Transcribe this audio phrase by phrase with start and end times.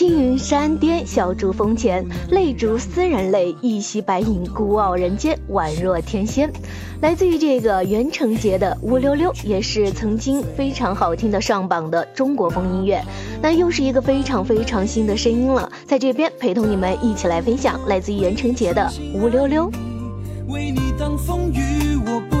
[0.00, 6.50] 青云山巅小竹峰前，泪逐斯人泪，一袭白影孤傲人间，宛若天仙。
[7.02, 13.04] 来自于这个袁成杰的《乌溜溜》，也是曾经非常好听的上榜的中国风音乐。
[13.42, 19.70] 那又是一个非常非常新的声音了，在这边陪同你们一起来分享来自于袁成杰的《乌溜溜》。
[20.48, 22.39] 为你挡风雨，我不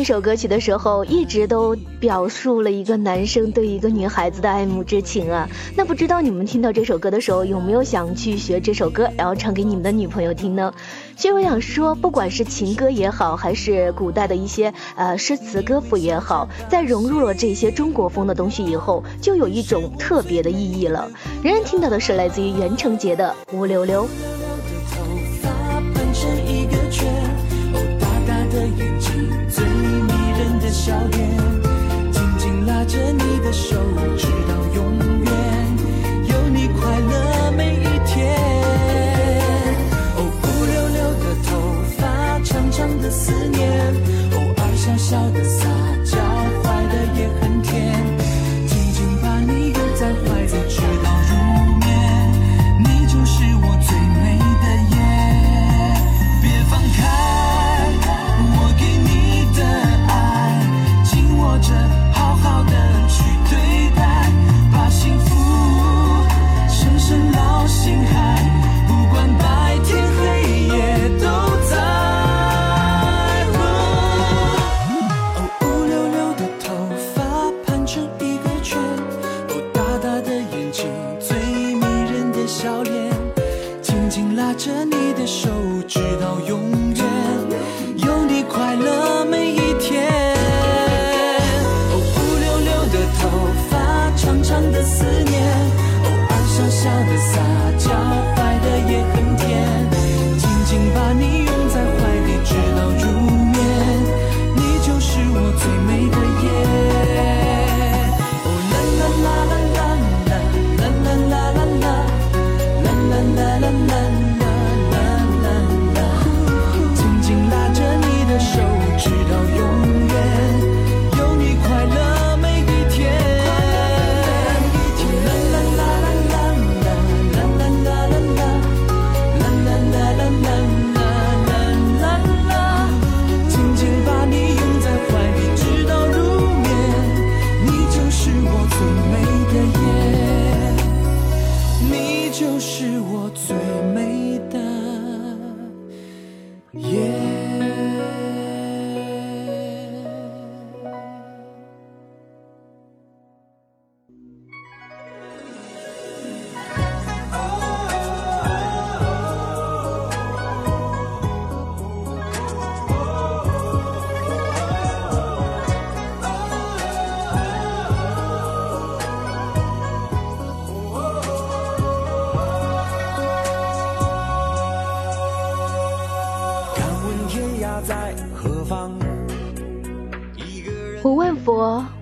[0.00, 5.46] 这首歌曲的时候，一直都表述了一个男生对一个女孩子的爱慕之情啊。
[5.76, 10.72] 那不知道你们听到这首歌的时候，有没有想去学这首歌，然后唱给你们的女朋友听呢？
[11.16, 21.10] 其实我想说，不管是情歌也好，还是古代的一些呃诗词歌赋也好，在融入了这些中国风的东西以后，就有一种特别的意义了。
[21.42, 24.04] 人人听到的是来自于袁成杰的《乌溜溜》。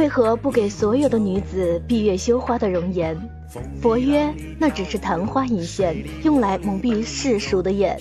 [0.00, 3.14] 为何不给所有的女子闭月羞花的容颜？
[3.82, 8.00] 佛曰：那只是昙花一现，用来蒙蔽世俗的眼。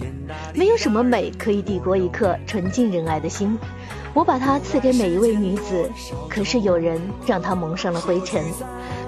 [0.55, 3.59] 没有什么美可以抵过一颗纯净仁爱的心。
[4.13, 5.91] 我把它赐给每一位女子，
[6.29, 8.41] 可是有人让它蒙上了灰尘。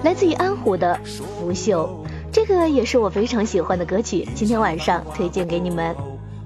[0.04, 0.94] 来自于安虎的
[1.40, 5.96] 《拂袖》，这个也是我非常喜欢的歌曲，今天晚上推荐给你们。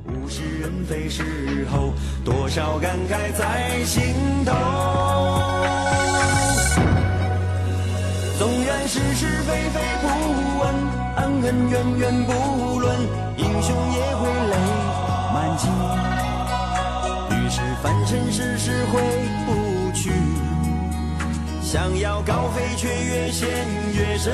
[0.06, 1.24] 物是人非时
[1.72, 1.92] 候，
[2.24, 4.14] 多少感慨在心
[4.44, 5.15] 头。
[8.86, 10.06] 是是非非不
[10.60, 10.72] 问，
[11.16, 12.96] 恩恩怨怨不论，
[13.36, 14.56] 英雄也会泪
[15.34, 15.68] 满襟。
[17.36, 19.00] 于是凡尘世事回
[19.44, 20.12] 不去，
[21.60, 23.48] 想要高飞却越陷
[23.92, 24.32] 越深。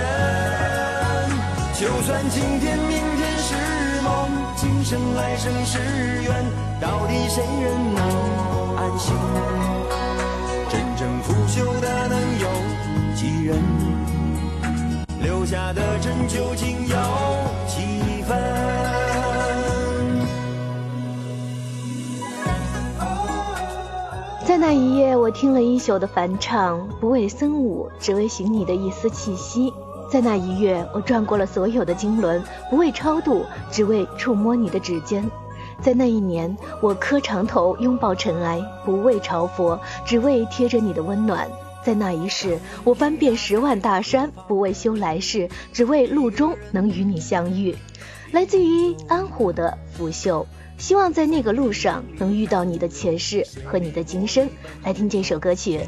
[1.81, 5.79] 就算今天明天是梦，今生来生是
[6.25, 6.45] 缘，
[6.79, 9.15] 到底谁人能安心？
[10.69, 12.49] 真正腐朽的能有
[13.15, 13.92] 几人？
[15.23, 16.97] 留下的真究竟有
[17.69, 18.37] 几分？
[24.45, 29.73] 在那一夜，我听了一宿的梵唱，不为僧舞，只为寻你的一丝气息。
[30.11, 35.31] 在那一月，我转过了所有的经轮，不为超度，只为触摸你的指尖。
[35.81, 41.49] 在那一年，我磕长头拥抱尘埃，不为朝佛，只为贴着你的温暖。
[41.85, 47.77] 在那一世，我翻遍十万大山，不为修来世，只为路中能与你相遇。
[48.31, 50.47] 来自于安虎的拂袖，
[50.79, 54.49] 希望在那个路上能遇到你的前世和你的今生。
[54.83, 55.81] 来听这首歌曲。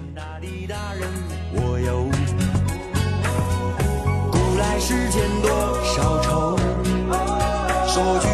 [4.31, 5.51] 古来世间多
[5.97, 6.57] 少愁，
[7.87, 8.29] 说聚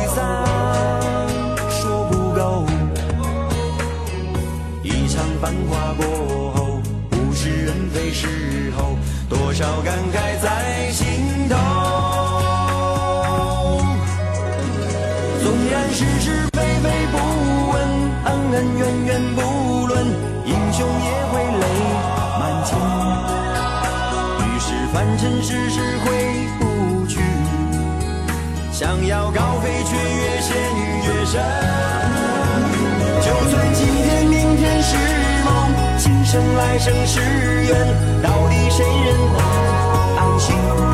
[9.60, 11.06] 少感慨在心
[11.50, 11.54] 头。
[15.42, 17.18] 纵然是是非非不
[17.70, 17.76] 问，
[18.24, 19.38] 恩恩怨怨不
[19.86, 19.92] 论，
[20.46, 21.64] 英雄也会泪
[22.40, 22.72] 满襟。
[24.46, 26.08] 于是凡尘世事回。
[28.72, 30.56] 想要高飞，却越陷
[31.04, 31.38] 越深。
[33.20, 34.96] 就算今天、明天是，
[36.30, 37.18] 生来生是
[37.64, 40.89] 缘，到底谁人能安心？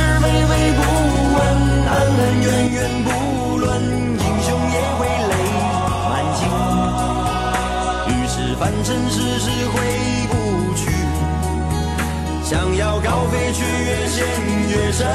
[0.00, 0.80] 是巍巍不
[1.36, 1.38] 问，
[1.86, 3.08] 恩恩怨怨不
[3.58, 5.34] 论，英雄也会泪
[6.08, 6.40] 满襟。
[8.08, 9.76] 于是凡尘世事回
[10.30, 10.32] 不
[10.74, 10.80] 去，
[12.42, 14.24] 想要高飞却越陷
[14.70, 15.06] 越深。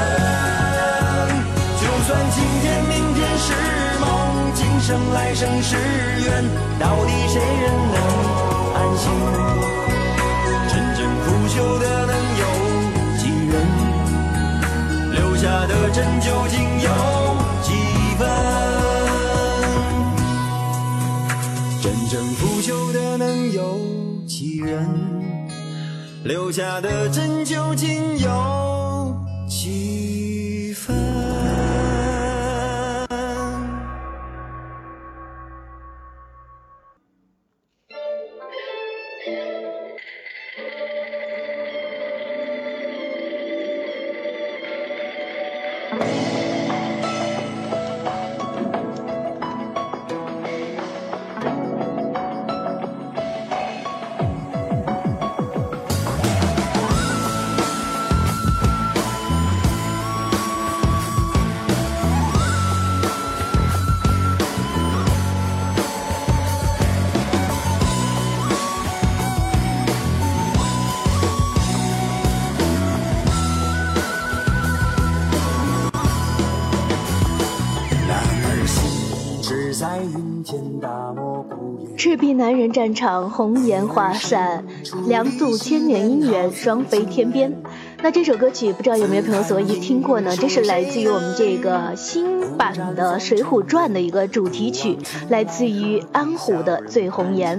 [1.80, 3.46] 就算今天明天是
[3.98, 4.06] 梦，
[4.54, 5.74] 今生来生是
[6.24, 6.44] 缘，
[6.78, 8.45] 到底谁人能？
[26.26, 28.45] 留下的针究竟有
[82.36, 84.64] 男人战场，红颜花散，
[85.08, 87.52] 两宿千年姻缘，双飞天边。
[88.02, 90.36] 那这首歌曲，不知道有没有朋友所以听过呢？
[90.36, 94.98] 这是来自于我们这个新版的《水浒传》的一个主题曲，
[95.30, 97.58] 来自于安琥的《醉红颜》。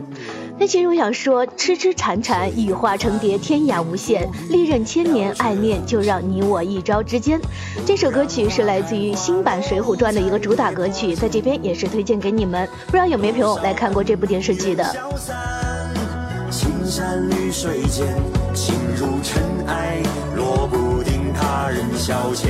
[0.60, 7.40] 那其实我想说，痴痴缠缠，羽化成蝶，天涯无限，历任千年爱恋，就让你我一朝之间。
[7.86, 12.68] 这首歌曲是来自于新版《水浒传》的一个主打歌曲，在这边也是推荐给你们。
[12.88, 14.84] 不知道有没有朋友来看过这部电视剧的？
[16.50, 18.08] 青山绿水间，
[18.56, 20.02] 情如尘埃，
[20.36, 22.48] 落不定他人消遣。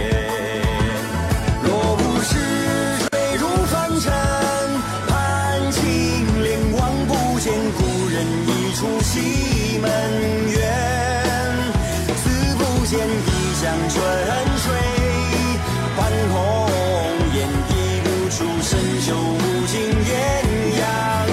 [13.06, 13.94] 一江春
[14.58, 14.66] 水
[15.96, 16.00] 半
[16.32, 16.36] 红
[17.36, 17.72] 颜抵
[18.04, 20.18] 不住深秋无尽艳
[20.80, 20.82] 阳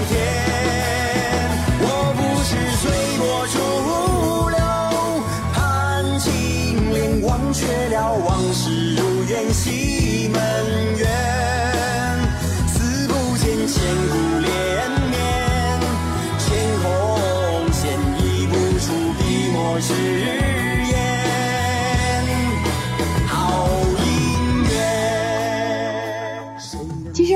[0.09, 0.13] 天。
[1.81, 1.85] 我
[2.17, 2.83] 不是随
[3.19, 3.57] 波逐
[4.51, 4.59] 流
[5.55, 6.29] 盼青
[6.93, 10.74] 莲忘却了往事如烟西门。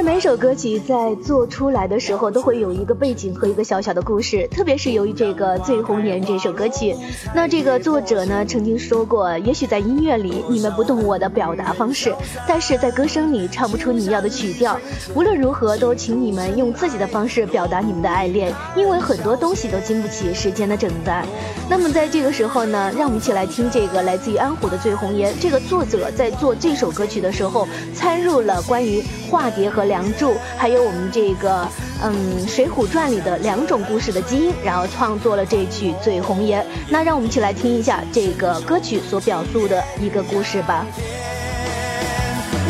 [0.09, 6.97] 每首歌曲在做出来的时候都会有一个背景和一个小小的故事，特别是由于这个《醉红颜》这首歌曲，
[7.35, 12.11] 那这个作者呢曾经说过，也许在音乐里你们不懂我的表达方式，
[12.49, 14.81] 但是在歌声里唱不出你要的曲调。
[15.15, 21.23] 无论如何，都请你们用自己的方式表达你们的爱恋，因为很多东西都经不起时间的等待。
[21.69, 25.35] 那么在这个时候呢，让我们一起来听这个来自于安虎的《醉红颜》。
[25.39, 30.13] 这个作者在做这首歌曲的时候，参入了关于化蝶和两梁。
[30.17, 31.69] 柱，还有我们这个，
[32.03, 32.15] 嗯，
[32.49, 36.63] 《水浒传》里的两种故事的基因，然后创作了这曲《醉红颜》。
[36.89, 40.87] 那让我们一起来听一下这个歌曲所表述的一个故事吧。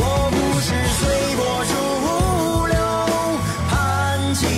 [0.00, 1.06] 我不是随
[1.36, 1.72] 波逐
[2.66, 2.78] 流，
[3.68, 4.48] 盼金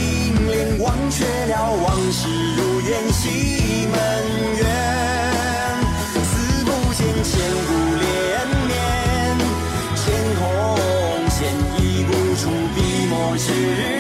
[0.46, 3.98] 莲忘却了往事如烟，西门
[4.58, 4.62] 远，
[6.22, 7.32] 似不见千
[7.66, 7.79] 古
[13.50, 13.99] see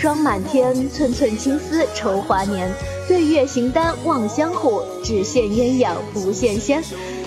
[0.00, 2.72] 霜满天，寸寸青丝愁华年。
[3.08, 6.80] 对月行单望相护，只羡鸳鸯不羡仙。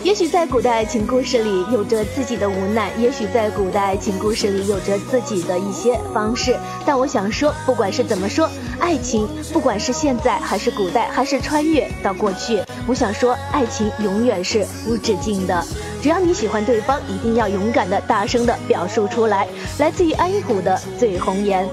[0.04, 6.56] 也许在古代爱情故事里有着自己的无奈，也许在古代爱情故事里有着自己的一些方式。
[6.86, 8.50] 但我想说，不管是怎么说，
[8.80, 15.62] 爱情不管是现在还是古代，还是穿越到过去，我想说，爱情永远是无止境的。
[16.02, 19.46] 只要你喜欢对方，一定要勇敢的、大声的表述出来。
[19.78, 21.68] 来自于安虎的《醉红颜》。